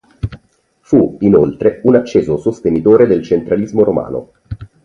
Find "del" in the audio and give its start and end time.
3.05-3.21